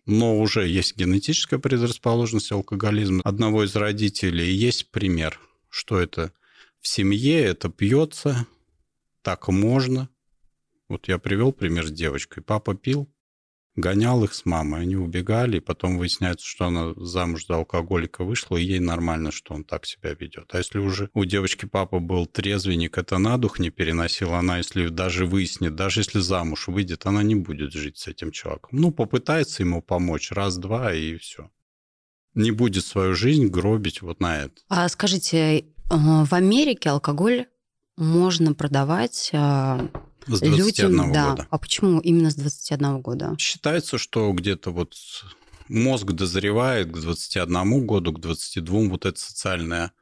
[0.07, 4.53] Но уже есть генетическая предрасположенность алкоголизма одного из родителей.
[4.53, 6.33] Есть пример, что это
[6.81, 8.47] в семье, это пьется,
[9.23, 10.11] так можно.
[10.89, 12.43] Вот я привел пример с девочкой.
[12.43, 13.09] Папа пил,
[13.77, 18.57] гонял их с мамой, они убегали, и потом выясняется, что она замуж за алкоголика вышла,
[18.57, 20.55] и ей нормально, что он так себя ведет.
[20.55, 24.89] А если уже у девочки папа был трезвенник, это на дух не переносил, она если
[24.89, 28.71] даже выяснит, даже если замуж выйдет, она не будет жить с этим человеком.
[28.73, 31.51] Ну, попытается ему помочь раз-два, и все.
[32.35, 34.55] Не будет свою жизнь гробить вот на это.
[34.69, 37.47] А скажите, э, в Америке алкоголь
[37.97, 39.89] можно продавать э,
[40.27, 41.31] С 21 людям, да.
[41.31, 41.47] года.
[41.51, 43.37] А почему именно с 21 года?
[43.39, 44.95] Считается, что где-то вот
[45.69, 49.93] мозг дозревает к 21 году, к 22, вот эта социальная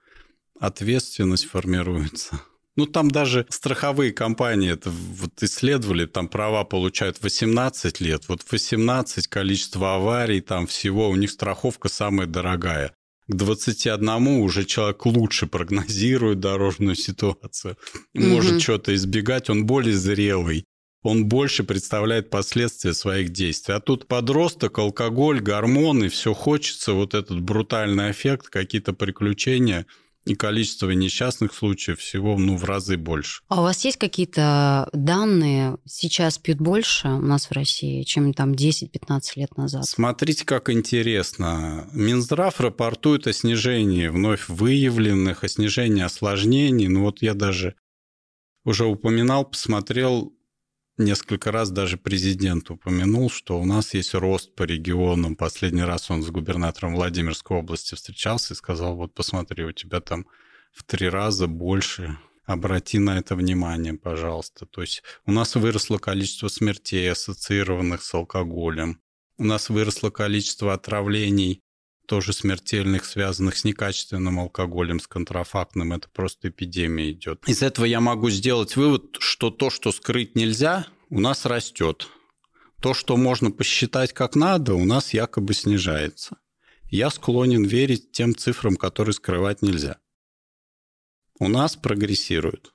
[0.60, 2.40] ответственность формируется.
[2.74, 8.28] Ну, там даже страховые компании это вот исследовали, там права получают 18 лет.
[8.28, 12.94] Вот 18 количество аварий, там всего, у них страховка самая дорогая.
[13.32, 17.78] К 21 уже человек лучше прогнозирует дорожную ситуацию,
[18.12, 18.60] может угу.
[18.60, 20.66] что-то избегать, он более зрелый
[21.04, 23.74] он больше представляет последствия своих действий.
[23.74, 29.86] А тут подросток, алкоголь, гормоны, все хочется, вот этот брутальный эффект, какие-то приключения–
[30.24, 33.42] и количество несчастных случаев всего ну, в разы больше.
[33.48, 35.78] А у вас есть какие-то данные?
[35.84, 39.84] Сейчас пьют больше у нас в России, чем там 10-15 лет назад?
[39.84, 41.88] Смотрите, как интересно.
[41.92, 46.88] Минздрав рапортует о снижении вновь выявленных, о снижении осложнений.
[46.88, 47.74] Ну вот я даже
[48.64, 50.32] уже упоминал, посмотрел
[51.04, 55.36] несколько раз даже президент упомянул, что у нас есть рост по регионам.
[55.36, 60.26] Последний раз он с губернатором Владимирской области встречался и сказал, вот посмотри, у тебя там
[60.72, 64.66] в три раза больше обрати на это внимание, пожалуйста.
[64.66, 69.00] То есть у нас выросло количество смертей, ассоциированных с алкоголем.
[69.38, 71.62] У нас выросло количество отравлений
[72.06, 75.92] тоже смертельных, связанных с некачественным алкоголем, с контрафактным.
[75.92, 77.46] Это просто эпидемия идет.
[77.46, 82.08] Из этого я могу сделать вывод, что то, что скрыть нельзя, у нас растет.
[82.80, 86.38] То, что можно посчитать как надо, у нас якобы снижается.
[86.90, 89.98] Я склонен верить тем цифрам, которые скрывать нельзя.
[91.38, 92.74] У нас прогрессирует.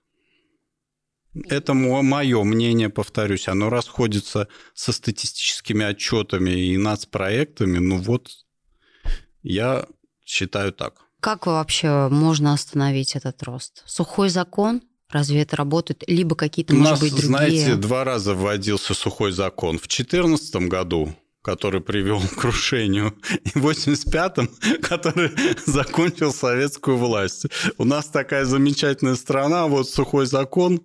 [1.49, 7.77] Это мое мнение, повторюсь, оно расходится со статистическими отчетами и нацпроектами.
[7.77, 8.31] Ну вот
[9.53, 9.85] я
[10.25, 11.01] считаю так.
[11.19, 13.83] Как вообще можно остановить этот рост?
[13.85, 14.81] Сухой закон?
[15.09, 16.03] Разве это работает?
[16.07, 17.27] Либо какие-то, У может нас, быть, другие...
[17.27, 19.77] знаете, два раза вводился сухой закон.
[19.77, 21.15] В 2014 году
[21.47, 23.13] который привел к крушению,
[23.45, 24.49] и в 85-м,
[24.81, 25.31] который
[25.65, 27.45] закончил советскую власть.
[27.77, 30.81] У нас такая замечательная страна, вот сухой закон,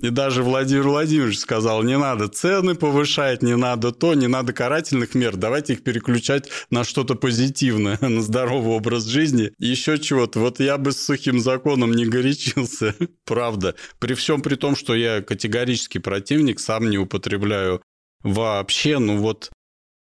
[0.00, 5.14] и даже Владимир Владимирович сказал, не надо цены повышать, не надо то, не надо карательных
[5.14, 10.40] мер, давайте их переключать на что-то позитивное, на здоровый образ жизни, еще чего-то.
[10.40, 13.74] Вот я бы с сухим законом не горячился, правда.
[13.98, 17.80] При всем при том, что я категорический противник, сам не употребляю
[18.22, 19.50] вообще, ну вот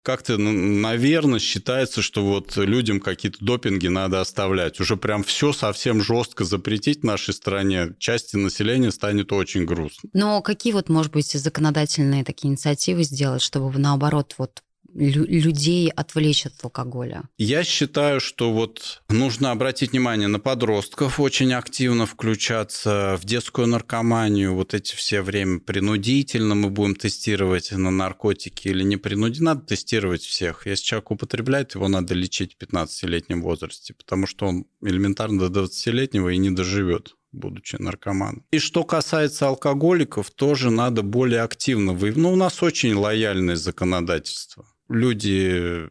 [0.05, 4.79] как-то, наверное, считается, что вот людям какие-то допинги надо оставлять.
[4.79, 7.95] Уже прям все совсем жестко запретить в нашей стране.
[7.97, 10.09] Части населения станет очень грустно.
[10.13, 14.61] Но какие вот, может быть, законодательные такие инициативы сделать, чтобы наоборот вот
[14.95, 17.23] людей отвлечь от алкоголя?
[17.37, 24.55] Я считаю, что вот нужно обратить внимание на подростков, очень активно включаться в детскую наркоманию.
[24.55, 29.53] Вот эти все время принудительно мы будем тестировать на наркотики или не принудительно.
[29.53, 30.65] Надо тестировать всех.
[30.65, 36.29] Если человек употребляет, его надо лечить в 15-летнем возрасте, потому что он элементарно до 20-летнего
[36.29, 38.45] и не доживет будучи наркоманом.
[38.51, 41.91] И что касается алкоголиков, тоже надо более активно.
[41.91, 45.89] Ну, у нас очень лояльное законодательство люди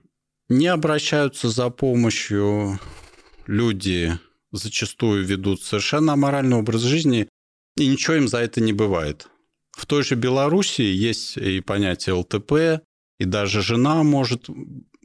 [0.49, 2.79] не обращаются за помощью,
[3.47, 4.19] люди
[4.53, 7.29] зачастую ведут совершенно аморальный образ жизни,
[7.77, 9.29] и ничего им за это не бывает.
[9.73, 12.83] В той же Белоруссии есть и понятие ЛТП,
[13.19, 14.49] и даже жена может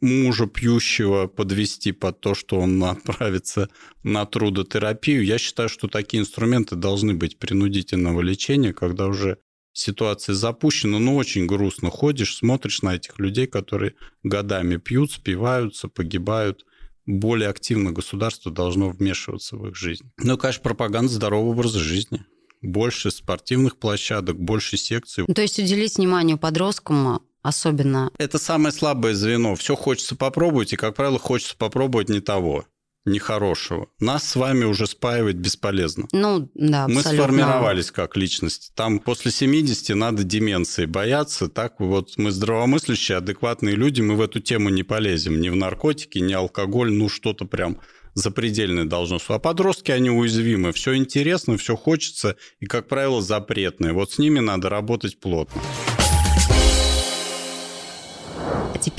[0.01, 3.69] мужа пьющего подвести под то, что он отправится
[4.03, 5.25] на трудотерапию.
[5.25, 9.39] Я считаю, что такие инструменты должны быть принудительного лечения, когда уже
[9.79, 11.89] ситуация запущена, но очень грустно.
[11.89, 16.65] Ходишь, смотришь на этих людей, которые годами пьют, спиваются, погибают.
[17.05, 20.11] Более активно государство должно вмешиваться в их жизнь.
[20.17, 22.23] Ну, конечно, пропаганда здорового образа жизни
[22.61, 25.23] больше спортивных площадок, больше секций.
[25.27, 28.11] Ну, то есть уделить внимание подросткам особенно.
[28.17, 29.55] Это самое слабое звено.
[29.55, 32.65] Все хочется попробовать, и, как правило, хочется попробовать не того
[33.09, 33.87] нехорошего.
[33.99, 36.07] Нас с вами уже спаивать бесполезно.
[36.11, 38.71] Ну, да, Мы сформировались как личность.
[38.75, 41.49] Там после 70 надо деменции бояться.
[41.49, 45.41] Так вот мы здравомыслящие, адекватные люди, мы в эту тему не полезем.
[45.41, 47.77] Ни в наркотики, ни алкоголь, ну что-то прям
[48.13, 49.19] запредельное должно.
[49.27, 50.71] А подростки, они уязвимы.
[50.71, 53.93] Все интересно, все хочется, и, как правило, запретное.
[53.93, 55.61] Вот с ними надо работать плотно.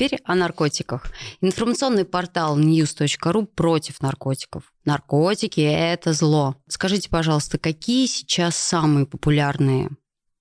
[0.01, 1.11] Теперь о наркотиках.
[1.41, 4.73] Информационный портал news.ru против наркотиков.
[4.83, 6.55] Наркотики– это зло.
[6.67, 9.89] Скажите, пожалуйста, какие сейчас самые популярные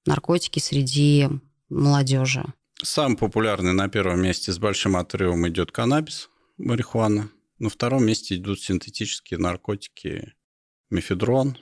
[0.06, 1.28] наркотики среди
[1.68, 2.44] молодежи?
[2.82, 7.30] Самый популярный на первом месте с большим отрывом идет каннабис, марихуана.
[7.58, 10.32] На втором месте идут синтетические наркотики,
[10.88, 11.58] мефедрон,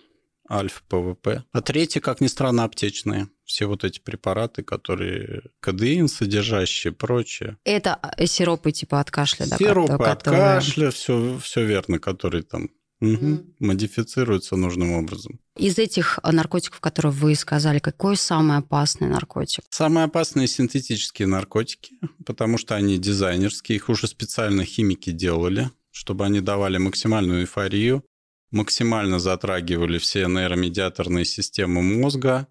[0.50, 1.44] альфа-ПВП.
[1.52, 3.28] А третье, как ни странно, аптечные.
[3.44, 7.56] Все вот эти препараты, которые кадеин содержащие, прочее.
[7.64, 9.56] Это э, сиропы типа от кашля, да?
[9.56, 12.68] Сиропы от кашля, все, все верно, которые там
[13.00, 13.54] Угу.
[13.60, 15.38] Модифицируется нужным образом.
[15.56, 19.64] Из этих а, наркотиков, которые вы сказали, какой самый опасный наркотик?
[19.70, 21.94] Самые опасные синтетические наркотики,
[22.26, 28.04] потому что они дизайнерские, их уже специально химики делали, чтобы они давали максимальную эйфорию,
[28.50, 32.48] максимально затрагивали все нейромедиаторные системы мозга,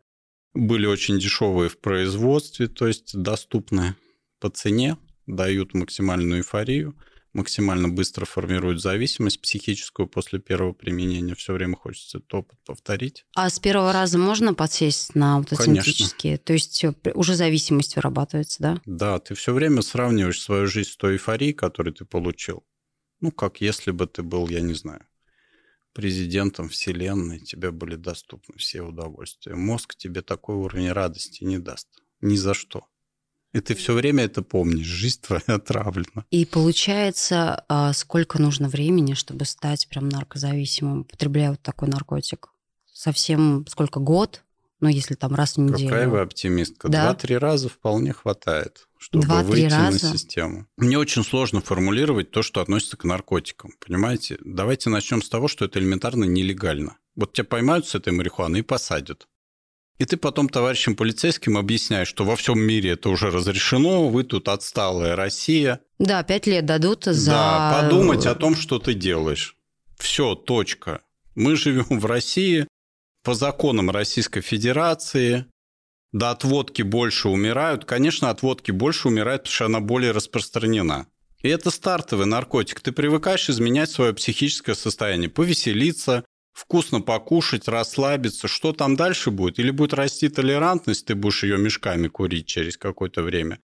[0.53, 3.95] были очень дешевые в производстве, то есть доступны
[4.39, 6.95] по цене, дают максимальную эйфорию–
[7.37, 11.35] максимально быстро формирует зависимость психическую после первого применения.
[11.35, 13.25] Все время хочется опыт повторить.
[13.35, 16.39] А с первого раза можно подсесть на вот синтетические?
[16.39, 18.81] То есть э, уже зависимость вырабатывается, да?
[18.85, 22.65] Да, ты все время сравниваешь свою жизнь с той эйфорией, которую ты получил.
[23.21, 25.05] Ну, как если бы ты был, я не знаю,
[25.97, 29.55] президентом Вселенной, тебе были доступны все удовольствия.
[29.55, 31.87] Мозг тебе такой уровень радости не даст.
[32.21, 32.85] Ни за что.
[33.51, 36.23] И ты все время это помнишь, жизнь твоя отравлена.
[36.29, 42.49] И получается, а, сколько нужно времени, чтобы стать прям наркозависимым, употребляя вот такой наркотик?
[42.93, 44.43] Совсем сколько год?
[44.79, 45.89] Ну, если там раз в неделю.
[45.89, 46.87] Какая вы оптимистка.
[46.87, 47.03] Да?
[47.03, 50.05] Два-три раза вполне хватает, чтобы выйти раза.
[50.05, 50.67] на систему.
[50.77, 53.71] Мне очень сложно формулировать то, что относится к наркотикам.
[53.85, 54.37] Понимаете?
[54.41, 56.97] Давайте начнем с того, что это элементарно нелегально.
[57.15, 59.27] Вот тебя поймают с этой марихуаной и посадят.
[59.97, 64.47] И ты потом товарищам полицейским объясняешь, что во всем мире это уже разрешено, вы тут
[64.47, 65.81] отсталая Россия.
[65.97, 67.31] Да, пять лет дадут за...
[67.31, 69.55] Да, подумать о том, что ты делаешь.
[69.97, 71.01] Все, точка.
[71.33, 72.67] Мы живем в России
[73.27, 75.47] по законам Российской Федерации.
[76.13, 77.83] Да, от водки больше умирают.
[77.83, 81.07] Конечно, от водки больше умирают, потому что она более распространена.
[81.41, 82.79] И это стартовый наркотик.
[82.79, 88.47] Ты привыкаешь изменять свое психическое состояние, повеселиться, вкусно покушать, расслабиться.
[88.47, 89.59] Что там дальше будет?
[89.59, 93.59] Или будет расти толерантность, ты будешь ее мешками курить через какое-то время.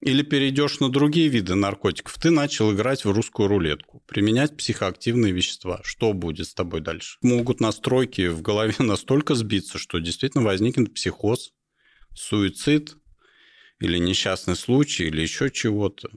[0.00, 2.18] Или перейдешь на другие виды наркотиков.
[2.18, 5.80] Ты начал играть в русскую рулетку, применять психоактивные вещества.
[5.84, 7.18] Что будет с тобой дальше?
[7.22, 11.52] Могут настройки в голове настолько сбиться, что действительно возникнет психоз,
[12.14, 12.96] суицид
[13.80, 16.10] или несчастный случай, или еще чего-то.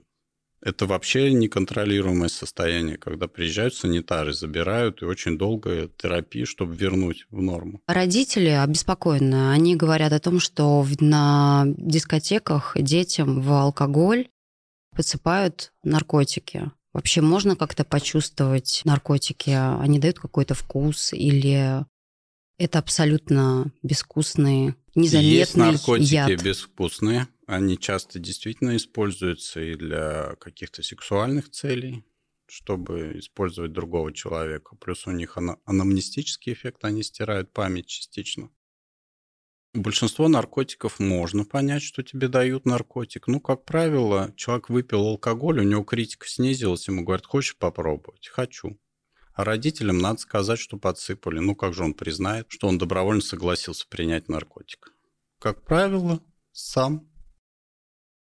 [0.62, 7.40] Это вообще неконтролируемое состояние, когда приезжают санитары, забирают, и очень долгая терапия, чтобы вернуть в
[7.40, 7.80] норму.
[7.86, 9.52] Родители обеспокоены.
[9.52, 14.28] Они говорят о том, что на дискотеках детям в алкоголь
[14.94, 16.70] подсыпают наркотики.
[16.92, 19.50] Вообще можно как-то почувствовать наркотики?
[19.50, 21.86] Они дают какой-то вкус или
[22.58, 26.42] это абсолютно безвкусный, незаметный Есть наркотики яд?
[26.42, 32.04] безвкусные, они часто действительно используются и для каких-то сексуальных целей,
[32.46, 34.76] чтобы использовать другого человека.
[34.76, 38.50] Плюс у них анамнестический эффект, они стирают память частично.
[39.74, 43.26] Большинство наркотиков можно понять, что тебе дают наркотик.
[43.26, 48.28] Ну, как правило, человек выпил алкоголь, у него критика снизилась, ему говорят, хочешь попробовать?
[48.28, 48.78] Хочу.
[49.34, 51.40] А родителям надо сказать, что подсыпали.
[51.40, 54.94] Ну, как же он признает, что он добровольно согласился принять наркотик?
[55.40, 57.09] Как правило, сам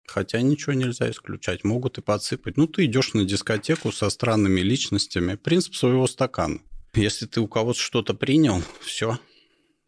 [0.09, 2.57] Хотя ничего нельзя исключать, могут и подсыпать.
[2.57, 5.35] Ну, ты идешь на дискотеку со странными личностями.
[5.35, 6.61] Принцип своего стакана.
[6.95, 9.19] Если ты у кого-то что-то принял, все,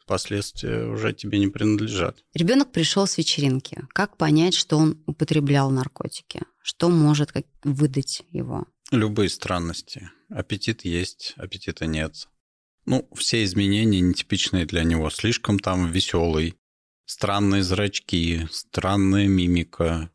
[0.06, 2.22] последствия уже тебе не принадлежат.
[2.35, 3.83] Ребенок пришел с вечеринки.
[3.94, 6.42] Как понять, что он употреблял наркотики?
[6.62, 7.30] Что может
[7.64, 8.66] выдать его?
[8.90, 10.11] Любые странности.
[10.28, 12.28] Аппетит есть, аппетита нет.
[12.85, 15.09] Ну, все изменения нетипичные для него.
[15.09, 16.56] Слишком там веселый,
[17.11, 20.12] странные зрачки, странная мимика,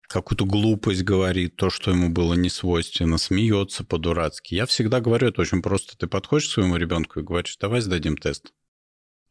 [0.00, 4.54] какую-то глупость говорит, то, что ему было не свойственно, смеется по-дурацки.
[4.54, 5.94] Я всегда говорю, это очень просто.
[5.98, 8.54] Ты подходишь к своему ребенку и говоришь, давай сдадим тест.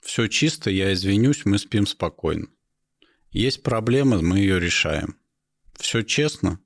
[0.03, 2.49] Все чисто, я извинюсь, мы спим спокойно.
[3.31, 5.17] Есть проблема, мы ее решаем.
[5.73, 6.59] Все честно.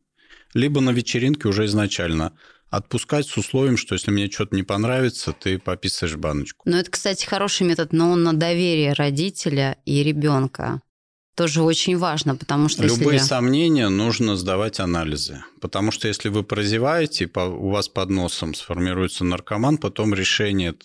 [0.53, 2.37] Либо на вечеринке уже изначально–
[2.69, 6.63] отпускать с условием, что если мне что-то не понравится, ты пописаешь баночку.
[6.69, 10.81] Ну, это, кстати, хороший метод, но он на доверие родителя и ребенка.
[11.35, 12.83] Тоже очень важно, потому что...
[12.83, 13.27] Любые если...
[13.27, 15.41] сомнения нужно сдавать анализы.
[15.61, 20.75] Потому что если вы прозеваете, у вас под носом сформируется наркоман, потом решение,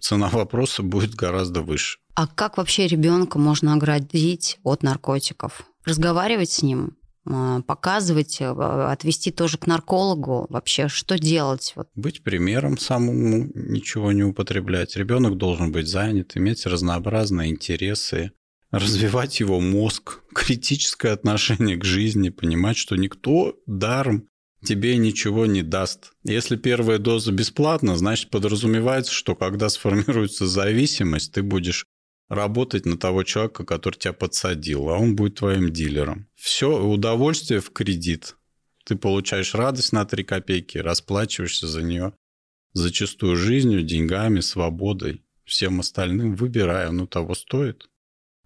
[0.00, 1.98] цена вопроса будет гораздо выше.
[2.16, 5.64] А как вообще ребенка можно оградить от наркотиков?
[5.86, 6.98] Разговаривать с ним?
[7.26, 11.72] А, показывать, э, отвести тоже к наркологу вообще, что делать?
[11.74, 11.88] Вот.
[11.94, 14.96] Быть примером самому, ничего не употреблять.
[14.96, 18.32] Ребенок должен быть занят, иметь разнообразные интересы,
[18.70, 24.28] развивать его мозг, критическое отношение к жизни, понимать, что никто даром
[24.62, 26.12] тебе ничего не даст.
[26.24, 31.86] Если первая доза бесплатна, значит подразумевается, что когда сформируется зависимость, ты будешь
[32.28, 36.28] работать на того человека, который тебя подсадил, а он будет твоим дилером.
[36.34, 38.36] Все, удовольствие в кредит.
[38.84, 42.12] Ты получаешь радость на 3 копейки, расплачиваешься за нее
[42.74, 47.88] зачастую жизнью, деньгами, свободой, всем остальным, выбирая, ну того стоит.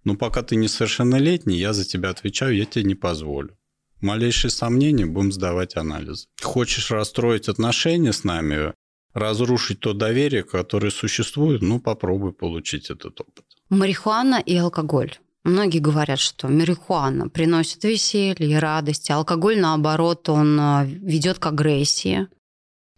[0.05, 3.59] Но пока ты несовершеннолетний, я за тебя отвечаю, я тебе не позволю.
[4.01, 6.29] Малейшие сомнения, будем сдавать анализ.
[6.41, 8.74] Хочешь расстроить отношения с нами,
[9.12, 13.45] разрушить то доверие, которое существует, ну попробуй получить этот опыт.
[13.71, 15.12] Марихуана и алкоголь.
[15.45, 21.47] Многие говорят, что марихуана приносит веселье и радость, а алкоголь, наоборот, он э, ведет к
[21.47, 22.29] агрессии.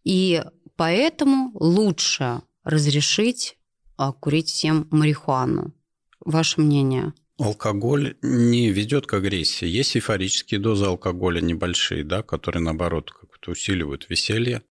[0.05, 0.43] И
[0.77, 3.57] поэтому лучше разрешить
[3.97, 5.73] а, курить всем марихуану.
[6.25, 7.13] Ваше мнение?
[7.39, 9.67] Алкоголь не ведет к агрессии.
[9.67, 14.63] Есть эйфорические дозы алкоголя небольшие, да, которые, наоборот, как-то усиливают веселье.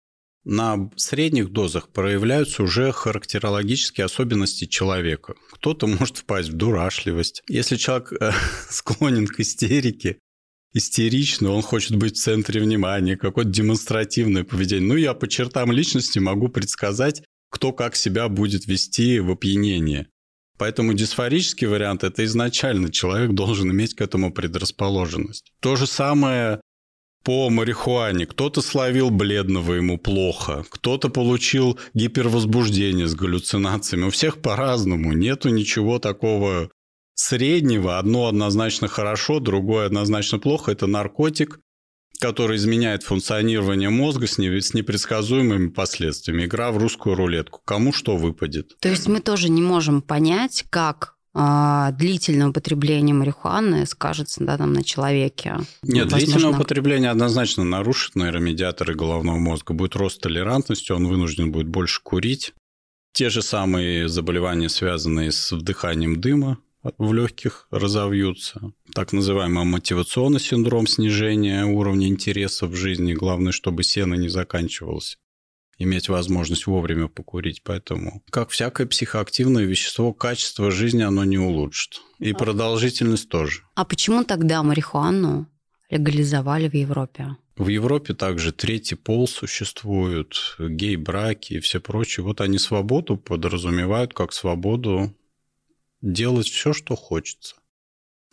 [0.45, 5.35] На средних дозах проявляются уже характерологические особенности человека.
[5.51, 7.43] Кто-то может впасть в дурашливость.
[7.47, 8.31] Если человек э,
[8.69, 10.19] склонен к истерике,
[10.73, 14.87] истерично, он хочет быть в центре внимания, какое-то демонстративное поведение.
[14.87, 20.07] Ну, я по чертам личности могу предсказать, кто как себя будет вести в опьянении.
[20.57, 25.51] Поэтому дисфорический вариант– это изначально человек должен иметь к этому предрасположенность.
[25.61, 26.59] То же самое
[27.29, 28.25] по марихуане.
[28.25, 30.65] Кто-то словил бледного, ему плохо.
[30.67, 34.05] Кто-то получил гипервозбуждение с галлюцинациями.
[34.05, 35.13] У всех по-разному.
[35.13, 36.71] Нету ничего такого
[37.13, 37.99] среднего.
[37.99, 40.71] Одно однозначно хорошо, другое однозначно плохо.
[40.71, 41.59] Это наркотик,
[42.19, 46.45] который изменяет функционирование мозга с, с непредсказуемыми последствиями.
[46.45, 47.61] Игра в русскую рулетку.
[47.63, 48.75] Кому что выпадет.
[48.79, 54.83] То есть мы тоже не можем понять, как длительное употребление марихуаны скажется да, там, на
[54.83, 55.57] человеке?
[55.83, 56.17] Нет, Возможно...
[56.17, 59.73] длительное употребление однозначно нарушит нейромедиаторы головного мозга.
[59.73, 62.53] Будет рост толерантности, он вынужден будет больше курить.
[63.13, 66.57] Те же самые заболевания, связанные с вдыханием дыма
[66.97, 68.71] в легких, разовьются.
[68.93, 73.13] Так называемый мотивационный синдром снижения уровня интереса в жизни.
[73.13, 75.17] Главное, чтобы сено не заканчивалось
[75.79, 77.63] иметь возможность вовремя покурить.
[77.63, 82.01] Поэтому, как всякое психоактивное вещество, качество жизни оно не улучшит.
[82.19, 83.63] И продолжительность тоже.
[83.75, 85.47] А почему тогда марихуану
[85.89, 87.37] легализовали в Европе?
[87.55, 92.23] В Европе также третий пол существует, гей-браки и все прочее.
[92.23, 95.13] Вот они свободу подразумевают как свободу
[96.01, 97.55] делать все, что хочется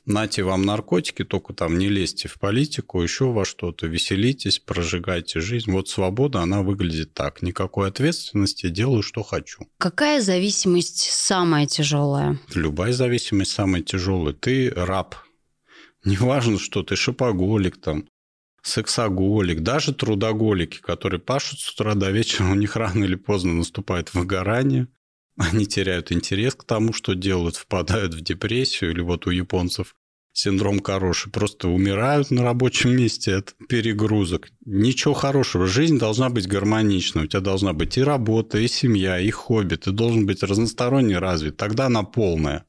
[0.06, 5.70] нате вам наркотики, только там не лезьте в политику, еще во что-то, веселитесь, прожигайте жизнь.
[5.70, 7.42] Вот свобода, она выглядит так.
[7.42, 9.66] Никакой ответственности, делаю, что хочу.
[9.78, 12.38] Какая зависимость самая тяжелая?
[12.54, 14.34] Любая зависимость самая тяжелая.
[14.34, 15.16] Ты раб.
[16.04, 18.06] Неважно, что ты шопоголик там,
[18.66, 24.12] сексоголик, даже трудоголики, которые пашут с утра до вечера, у них рано или поздно наступает
[24.14, 24.88] выгорание,
[25.36, 29.94] они теряют интерес к тому, что делают, впадают в депрессию, или вот у японцев
[30.36, 34.50] синдром Кароши, просто умирают на рабочем месте от перегрузок.
[34.64, 35.66] Ничего хорошего.
[35.66, 37.24] Жизнь должна быть гармоничной.
[37.24, 39.76] У тебя должна быть и работа, и семья, и хобби.
[39.76, 41.56] Ты должен быть разносторонне развит.
[41.56, 42.66] Тогда она полная.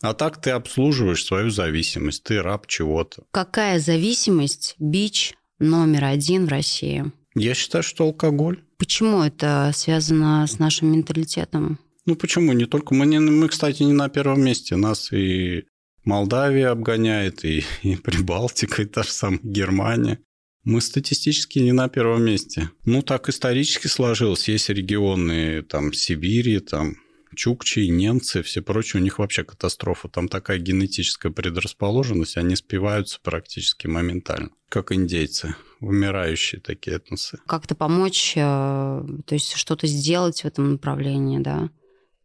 [0.00, 2.22] А так ты обслуживаешь свою зависимость.
[2.22, 3.24] Ты раб чего-то.
[3.32, 7.10] Какая зависимость бич номер один в России?
[7.34, 8.62] Я считаю, что алкоголь.
[8.78, 11.80] Почему это связано с нашим менталитетом?
[12.08, 12.54] Ну почему?
[12.54, 14.76] Не только мы, не, мы, кстати, не на первом месте.
[14.76, 15.64] Нас и
[16.04, 20.18] Молдавия обгоняет, и, и Прибалтика, и та же самая Германия.
[20.64, 22.70] Мы статистически не на первом месте.
[22.86, 24.48] Ну, так исторически сложилось.
[24.48, 26.96] Есть регионы, там, Сибири, там,
[27.36, 30.08] чукчи, немцы, все прочее, у них вообще катастрофа.
[30.08, 37.38] Там такая генетическая предрасположенность, они спиваются практически моментально, как индейцы, умирающие такие этносы.
[37.46, 41.68] Как-то помочь, э, то есть что-то сделать в этом направлении, да?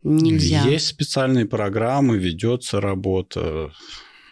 [0.03, 0.63] Нельзя.
[0.63, 3.71] Есть специальные программы, ведется работа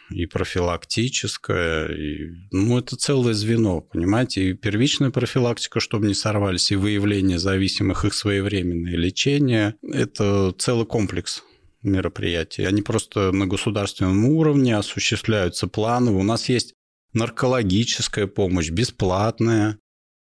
[0.10, 6.76] и профилактическая, и, ну, это целое звено, понимаете, и первичная профилактика, чтобы не сорвались, и
[6.76, 11.44] выявление зависимых, их своевременное лечение, это целый комплекс
[11.82, 12.64] мероприятий.
[12.64, 16.18] Они просто на государственном уровне осуществляются планово.
[16.18, 16.74] У нас есть
[17.14, 19.78] наркологическая помощь, бесплатная,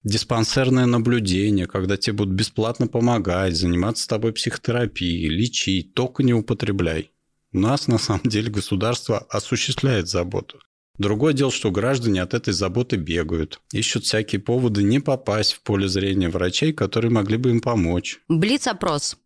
[0.05, 7.11] диспансерное наблюдение, когда тебе будут бесплатно помогать, заниматься с тобой психотерапией, лечить, только не употребляй.
[7.51, 10.59] У нас на самом деле государство осуществляет заботу.
[10.97, 15.89] Другое дело, что граждане от этой заботы бегают, ищут всякие поводы не попасть в поле
[15.89, 18.19] зрения врачей, которые могли бы им помочь.
[18.29, 19.17] Блиц-опрос.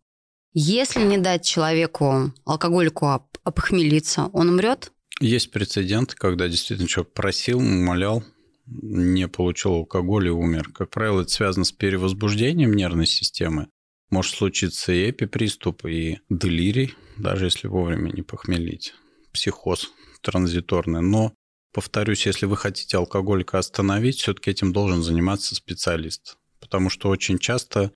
[0.52, 3.06] Если не дать человеку, алкоголику
[3.44, 4.90] опохмелиться, он умрет?
[5.20, 8.24] Есть прецеденты, когда действительно человек просил, умолял,
[8.70, 10.70] не получил алкоголь и умер.
[10.72, 13.68] Как правило, это связано с перевозбуждением нервной системы.
[14.10, 18.94] Может случиться и эпиприступ, и делирий, даже если вовремя не похмелить.
[19.32, 19.90] Психоз
[20.22, 21.00] транзиторный.
[21.00, 21.32] Но,
[21.72, 26.36] повторюсь, если вы хотите алкоголика остановить, все-таки этим должен заниматься специалист.
[26.60, 27.92] Потому что очень часто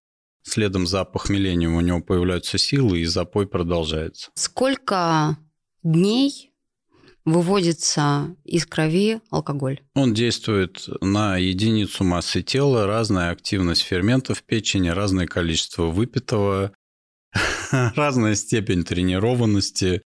[0.46, 4.30] Следом за похмелением у него появляются силы, и запой продолжается.
[4.34, 5.38] Сколько
[5.82, 6.52] дней
[7.24, 9.80] выводится из крови алкоголь?
[9.94, 16.72] Он действует на единицу массы тела, разная активность ферментов в печени, разное количество выпитого,
[17.70, 20.02] разная степень тренированности.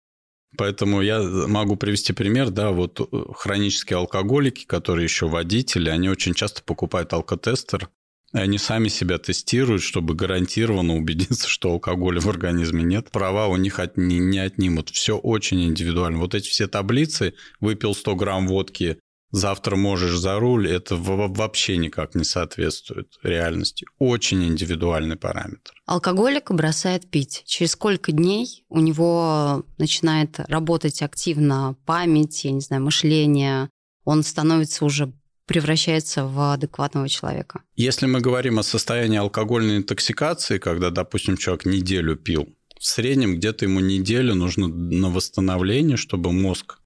[0.56, 3.04] Поэтому я могу привести пример, да, вот э,
[3.34, 7.90] хронические алкоголики, которые еще водители, они очень часто покупают алкотестер,
[8.32, 13.10] они сами себя тестируют, чтобы гарантированно убедиться, что алкоголя в организме нет.
[13.10, 14.90] Права у них от, не, не отнимут.
[14.90, 16.18] Все очень индивидуально.
[16.18, 18.98] Вот эти все таблицы, выпил 100 грамм водки,
[19.30, 23.86] завтра можешь за руль, это вообще никак не соответствует реальности.
[23.98, 25.72] Очень индивидуальный параметр.
[25.86, 27.42] Алкоголик бросает пить.
[27.46, 33.70] Через сколько дней у него начинает работать активно память, я не знаю, мышление,
[34.04, 35.12] он становится уже
[35.48, 37.62] превращается в адекватного человека.
[37.74, 43.64] Если мы говорим о состоянии алкогольной интоксикации, когда, допустим, человек неделю пил, в среднем где-то
[43.64, 46.78] ему неделю нужно на восстановление, чтобы мозг,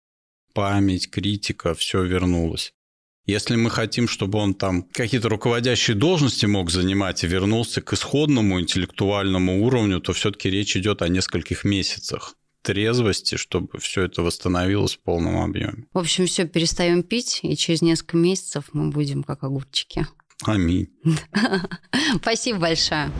[0.54, 2.72] память, критика, все вернулось.
[3.26, 8.60] Если мы хотим, чтобы он там какие-то руководящие должности мог занимать и вернулся к исходному
[8.60, 15.00] интеллектуальному уровню, то все-таки речь идет о нескольких месяцах трезвости, чтобы все это восстановилось в
[15.00, 15.86] полном объеме.
[15.92, 20.06] В общем, все, перестаем пить, и через несколько месяцев мы будем как огурчики.
[20.44, 20.88] Аминь.
[22.16, 23.10] Спасибо большое.